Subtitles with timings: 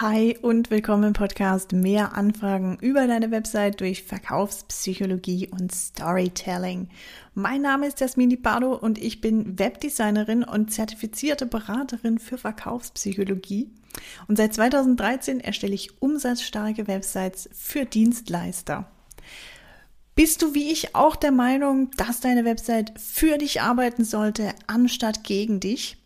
[0.00, 6.88] Hi und willkommen im Podcast Mehr Anfragen über deine Website durch Verkaufspsychologie und Storytelling.
[7.34, 13.72] Mein Name ist Jasmini Pardo und ich bin Webdesignerin und zertifizierte Beraterin für Verkaufspsychologie.
[14.28, 18.88] Und seit 2013 erstelle ich umsatzstarke Websites für Dienstleister.
[20.14, 25.24] Bist du wie ich auch der Meinung, dass deine Website für dich arbeiten sollte, anstatt
[25.24, 25.97] gegen dich?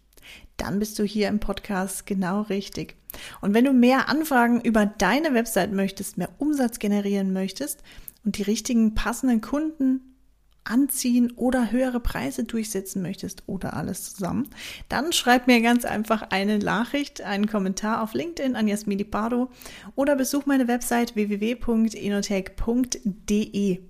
[0.62, 2.94] Dann bist du hier im Podcast genau richtig.
[3.40, 7.82] Und wenn du mehr Anfragen über deine Website möchtest, mehr Umsatz generieren möchtest
[8.24, 10.14] und die richtigen passenden Kunden
[10.62, 14.48] anziehen oder höhere Preise durchsetzen möchtest oder alles zusammen,
[14.88, 19.50] dann schreib mir ganz einfach eine Nachricht, einen Kommentar auf LinkedIn an Jasmini Pardo
[19.96, 23.80] oder besuch meine Website www.inotech.de.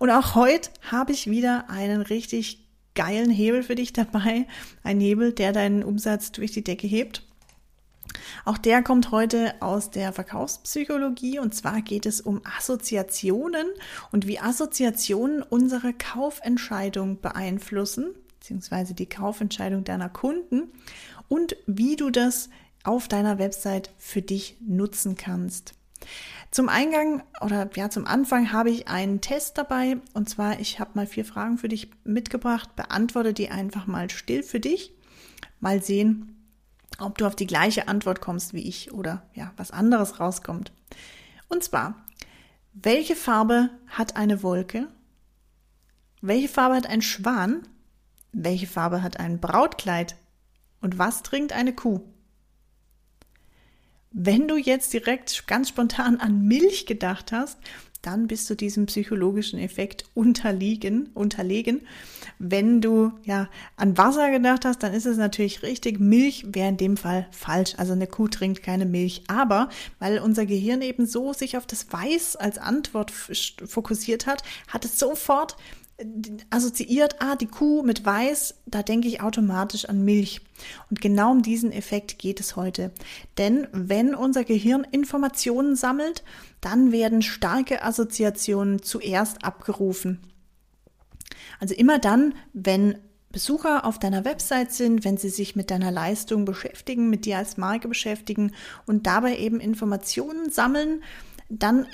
[0.00, 2.67] Und auch heute habe ich wieder einen richtig
[2.98, 4.48] geilen Hebel für dich dabei,
[4.82, 7.22] ein Hebel, der deinen Umsatz durch die Decke hebt.
[8.44, 13.68] Auch der kommt heute aus der Verkaufspsychologie und zwar geht es um Assoziationen
[14.10, 20.72] und wie Assoziationen unsere Kaufentscheidung beeinflussen, beziehungsweise die Kaufentscheidung deiner Kunden
[21.28, 22.50] und wie du das
[22.82, 25.74] auf deiner Website für dich nutzen kannst.
[26.50, 30.92] Zum Eingang oder ja, zum Anfang habe ich einen Test dabei und zwar, ich habe
[30.94, 32.74] mal vier Fragen für dich mitgebracht.
[32.74, 34.92] Beantworte die einfach mal still für dich.
[35.60, 36.38] Mal sehen,
[36.98, 40.72] ob du auf die gleiche Antwort kommst wie ich oder ja, was anderes rauskommt.
[41.48, 42.06] Und zwar,
[42.72, 44.88] welche Farbe hat eine Wolke?
[46.20, 47.66] Welche Farbe hat ein Schwan?
[48.32, 50.16] Welche Farbe hat ein Brautkleid?
[50.80, 52.00] Und was trinkt eine Kuh?
[54.10, 57.58] Wenn du jetzt direkt ganz spontan an Milch gedacht hast,
[58.02, 61.82] dann bist du diesem psychologischen Effekt unterliegen, unterlegen.
[62.38, 65.98] Wenn du ja an Wasser gedacht hast, dann ist es natürlich richtig.
[65.98, 67.74] Milch wäre in dem Fall falsch.
[67.76, 69.24] Also eine Kuh trinkt keine Milch.
[69.26, 74.84] Aber weil unser Gehirn eben so sich auf das Weiß als Antwort fokussiert hat, hat
[74.84, 75.56] es sofort
[76.50, 80.40] assoziiert, ah, die Kuh mit Weiß, da denke ich automatisch an Milch.
[80.90, 82.92] Und genau um diesen Effekt geht es heute.
[83.36, 86.22] Denn wenn unser Gehirn Informationen sammelt,
[86.60, 90.20] dann werden starke Assoziationen zuerst abgerufen.
[91.60, 92.98] Also immer dann, wenn
[93.30, 97.56] Besucher auf deiner Website sind, wenn sie sich mit deiner Leistung beschäftigen, mit dir als
[97.56, 98.52] Marke beschäftigen
[98.86, 101.02] und dabei eben Informationen sammeln,
[101.48, 101.86] dann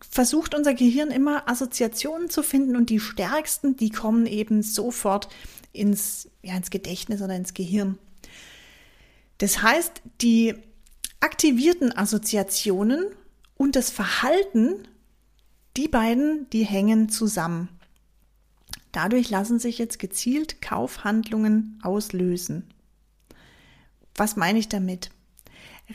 [0.00, 5.28] versucht unser Gehirn immer Assoziationen zu finden und die stärksten, die kommen eben sofort
[5.72, 7.98] ins, ja, ins Gedächtnis oder ins Gehirn.
[9.38, 10.54] Das heißt, die
[11.20, 13.06] aktivierten Assoziationen
[13.56, 14.86] und das Verhalten,
[15.76, 17.68] die beiden, die hängen zusammen.
[18.92, 22.68] Dadurch lassen sich jetzt gezielt Kaufhandlungen auslösen.
[24.14, 25.10] Was meine ich damit?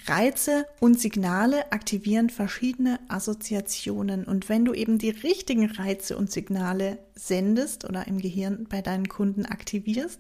[0.06, 4.26] Reize und Signale aktivieren verschiedene Assoziationen.
[4.26, 9.08] Und wenn du eben die richtigen Reize und Signale sendest oder im Gehirn bei deinen
[9.08, 10.20] Kunden aktivierst,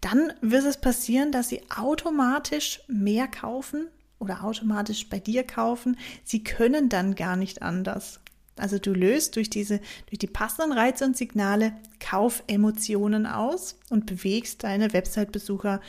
[0.00, 3.88] dann wird es passieren, dass sie automatisch mehr kaufen
[4.18, 5.96] oder automatisch bei dir kaufen.
[6.24, 8.20] Sie können dann gar nicht anders.
[8.56, 14.64] Also du löst durch diese, durch die passenden Reize und Signale Kaufemotionen aus und bewegst
[14.64, 15.80] deine Website-Besucher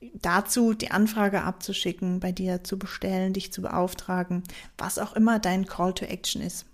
[0.00, 4.42] dazu, die Anfrage abzuschicken, bei dir zu bestellen, dich zu beauftragen,
[4.78, 6.66] was auch immer dein Call to Action ist.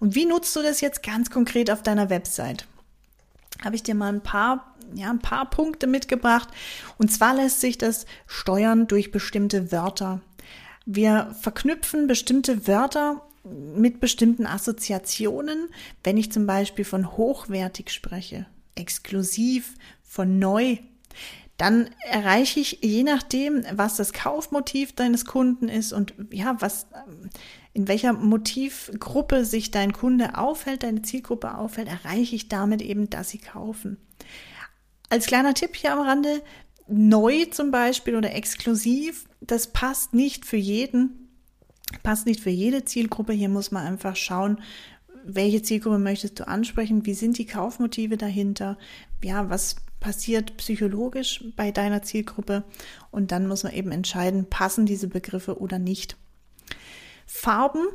[0.00, 2.66] Und wie nutzt du das jetzt ganz konkret auf deiner Website?
[3.64, 6.48] Habe ich dir mal ein paar, ja, ein paar Punkte mitgebracht.
[6.96, 10.20] Und zwar lässt sich das steuern durch bestimmte Wörter.
[10.86, 15.68] Wir verknüpfen bestimmte Wörter mit bestimmten Assoziationen,
[16.04, 20.78] wenn ich zum Beispiel von hochwertig spreche, exklusiv, von neu,
[21.58, 26.86] dann erreiche ich je nachdem, was das Kaufmotiv deines Kunden ist und ja, was,
[27.72, 33.30] in welcher Motivgruppe sich dein Kunde aufhält, deine Zielgruppe aufhält, erreiche ich damit eben, dass
[33.30, 33.98] sie kaufen.
[35.10, 36.42] Als kleiner Tipp hier am Rande,
[36.86, 41.28] neu zum Beispiel oder exklusiv, das passt nicht für jeden,
[42.04, 43.32] passt nicht für jede Zielgruppe.
[43.32, 44.60] Hier muss man einfach schauen,
[45.24, 48.78] welche Zielgruppe möchtest du ansprechen, wie sind die Kaufmotive dahinter,
[49.24, 52.64] ja, was passiert psychologisch bei deiner Zielgruppe
[53.10, 56.16] und dann muss man eben entscheiden, passen diese Begriffe oder nicht.
[57.26, 57.86] Farben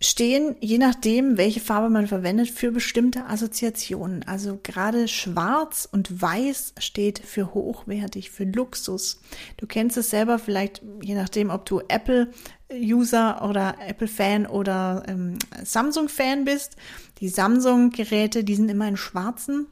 [0.00, 4.22] stehen, je nachdem, welche Farbe man verwendet, für bestimmte Assoziationen.
[4.26, 9.20] Also gerade schwarz und weiß steht für hochwertig, für Luxus.
[9.56, 16.44] Du kennst es selber vielleicht, je nachdem, ob du Apple-User oder Apple-Fan oder ähm, Samsung-Fan
[16.44, 16.76] bist.
[17.20, 19.68] Die Samsung-Geräte, die sind immer in schwarzen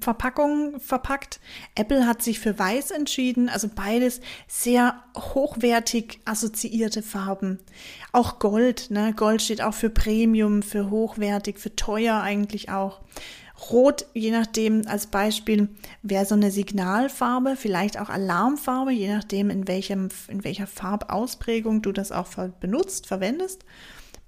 [0.00, 1.40] Verpackung verpackt.
[1.74, 7.58] Apple hat sich für weiß entschieden, also beides sehr hochwertig assoziierte Farben.
[8.12, 9.12] Auch Gold, ne?
[9.14, 13.00] Gold steht auch für Premium, für hochwertig, für teuer eigentlich auch.
[13.70, 15.68] Rot, je nachdem als Beispiel,
[16.02, 21.92] wäre so eine Signalfarbe, vielleicht auch Alarmfarbe, je nachdem in welchem, in welcher Farbausprägung du
[21.92, 22.28] das auch
[22.60, 23.64] benutzt, verwendest.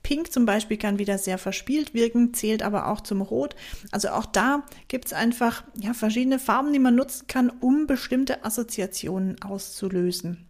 [0.09, 3.55] Pink zum Beispiel kann wieder sehr verspielt wirken, zählt aber auch zum Rot.
[3.91, 8.43] Also auch da gibt es einfach ja, verschiedene Farben, die man nutzen kann, um bestimmte
[8.43, 10.47] Assoziationen auszulösen.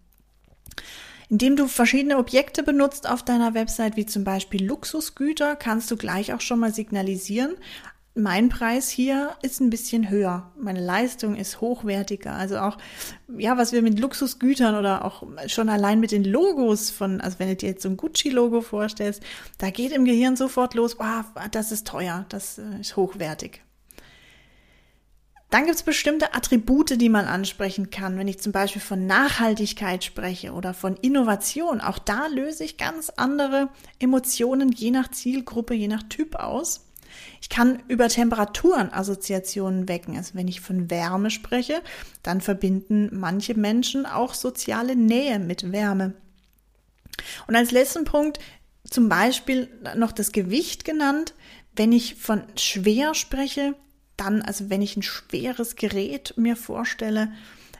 [1.28, 6.32] Indem du verschiedene Objekte benutzt auf deiner Website, wie zum Beispiel Luxusgüter, kannst du gleich
[6.32, 7.56] auch schon mal signalisieren,
[8.18, 10.50] mein Preis hier ist ein bisschen höher.
[10.58, 12.32] Meine Leistung ist hochwertiger.
[12.32, 12.76] Also auch,
[13.36, 17.48] ja, was wir mit Luxusgütern oder auch schon allein mit den Logos von, also wenn
[17.48, 19.22] du dir jetzt so ein Gucci-Logo vorstellst,
[19.58, 23.62] da geht im Gehirn sofort los, oh, das ist teuer, das äh, ist hochwertig.
[25.50, 28.18] Dann gibt es bestimmte Attribute, die man ansprechen kann.
[28.18, 33.10] Wenn ich zum Beispiel von Nachhaltigkeit spreche oder von Innovation, auch da löse ich ganz
[33.16, 36.87] andere Emotionen je nach Zielgruppe, je nach Typ aus.
[37.40, 40.16] Ich kann über Temperaturen Assoziationen wecken.
[40.16, 41.82] Also wenn ich von Wärme spreche,
[42.22, 46.14] dann verbinden manche Menschen auch soziale Nähe mit Wärme.
[47.46, 48.38] Und als letzten Punkt
[48.84, 51.34] zum Beispiel noch das Gewicht genannt.
[51.74, 53.74] Wenn ich von schwer spreche,
[54.16, 57.32] dann, also wenn ich ein schweres Gerät mir vorstelle,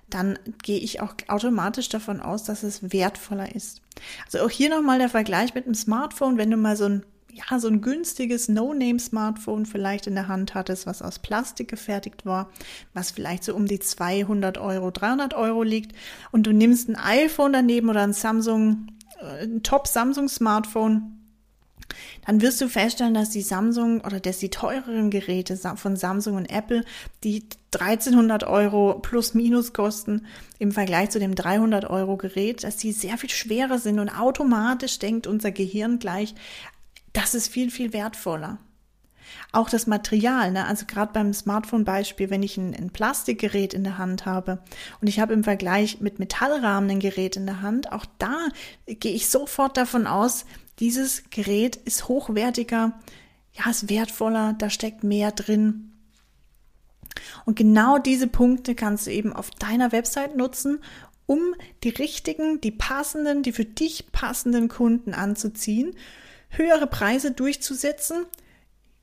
[0.09, 3.83] dann gehe ich auch automatisch davon aus, dass es wertvoller ist.
[4.25, 6.39] Also auch hier nochmal der Vergleich mit dem Smartphone.
[6.39, 7.07] Wenn du mal so ein
[7.39, 12.51] ja, so ein günstiges No-Name-Smartphone vielleicht in der Hand hattest, was aus Plastik gefertigt war,
[12.95, 15.93] was vielleicht so um die 200 Euro, 300 Euro liegt
[16.33, 18.89] und du nimmst ein iPhone daneben oder ein Samsung,
[19.21, 21.15] äh, ein Top-Samsung-Smartphone,
[22.27, 26.51] dann wirst du feststellen, dass die Samsung oder dass die teureren Geräte von Samsung und
[26.51, 26.85] Apple,
[27.25, 30.27] die 1300 Euro plus minus kosten
[30.59, 34.99] im Vergleich zu dem 300 Euro Gerät, dass die sehr viel schwerer sind und automatisch
[34.99, 36.35] denkt unser Gehirn gleich,
[37.13, 38.59] das ist viel, viel wertvoller.
[39.53, 40.67] Auch das Material, ne?
[40.67, 44.63] also gerade beim Smartphone-Beispiel, wenn ich ein, ein, Plastikgerät in der Hand habe
[45.01, 48.49] und ich habe im Vergleich mit Metallrahmen ein Gerät in der Hand, auch da
[48.87, 50.45] gehe ich sofort davon aus,
[50.79, 52.99] dieses Gerät ist hochwertiger,
[53.53, 55.93] ja, ist wertvoller, da steckt mehr drin.
[57.45, 60.81] Und genau diese Punkte kannst du eben auf deiner Website nutzen,
[61.27, 61.55] um
[61.85, 65.95] die richtigen, die passenden, die für dich passenden Kunden anzuziehen
[66.51, 68.27] höhere Preise durchzusetzen,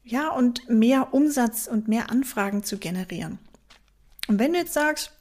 [0.03, 3.39] ja, und mehr Umsatz und mehr Anfragen zu generieren.
[4.27, 5.11] Und wenn du jetzt sagst,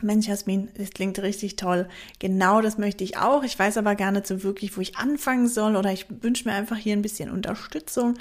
[0.00, 1.88] Mensch, Jasmin, das klingt richtig toll.
[2.18, 3.44] Genau das möchte ich auch.
[3.44, 6.54] Ich weiß aber gar nicht so wirklich, wo ich anfangen soll oder ich wünsche mir
[6.54, 8.14] einfach hier ein bisschen Unterstützung.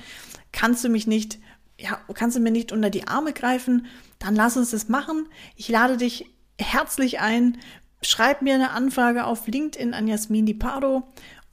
[0.52, 1.40] Kannst du mich nicht,
[1.80, 3.88] ja, kannst du mir nicht unter die Arme greifen?
[4.20, 5.28] Dann lass uns das machen.
[5.56, 6.30] Ich lade dich
[6.60, 7.58] herzlich ein.
[8.04, 11.04] Schreib mir eine Anfrage auf LinkedIn an Jasmin Di Pardo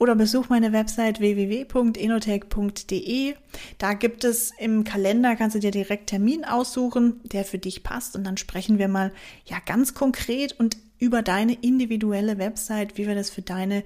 [0.01, 3.35] oder besuch meine Website www.enotech.de.
[3.77, 8.15] Da gibt es im Kalender, kannst du dir direkt Termin aussuchen, der für dich passt
[8.15, 9.13] und dann sprechen wir mal
[9.45, 13.83] ja ganz konkret und über deine individuelle Website, wie wir das für deine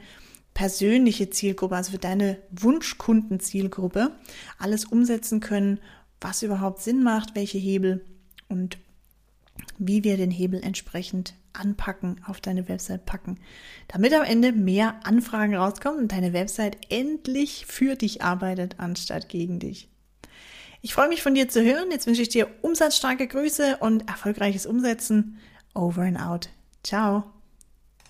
[0.54, 4.12] persönliche Zielgruppe, also für deine Wunschkundenzielgruppe
[4.58, 5.82] alles umsetzen können,
[6.22, 8.06] was überhaupt Sinn macht, welche Hebel
[8.48, 8.78] und
[9.78, 13.40] wie wir den Hebel entsprechend anpacken, auf deine Website packen,
[13.88, 19.60] damit am Ende mehr Anfragen rauskommen und deine Website endlich für dich arbeitet, anstatt gegen
[19.60, 19.90] dich.
[20.82, 21.90] Ich freue mich von dir zu hören.
[21.90, 25.40] Jetzt wünsche ich dir umsatzstarke Grüße und erfolgreiches Umsetzen.
[25.74, 26.50] Over and out.
[26.84, 27.35] Ciao.